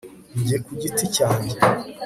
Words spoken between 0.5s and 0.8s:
ku